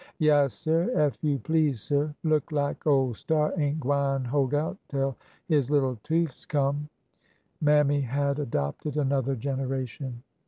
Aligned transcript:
"Yaassir; 0.19 0.89
ef 0.97 1.23
you 1.23 1.37
please, 1.37 1.79
sir. 1.79 2.11
Look 2.23 2.51
lak 2.51 2.87
ole 2.87 3.13
Star 3.13 3.53
ain't 3.59 3.79
gwine 3.79 4.25
hold 4.25 4.55
out 4.55 4.79
tell 4.89 5.15
his 5.47 5.69
little 5.69 5.97
toofies 5.97 6.47
come." 6.47 6.89
Mammy 7.61 8.01
had 8.01 8.39
adopted 8.39 8.97
another 8.97 9.35
generation. 9.35 10.23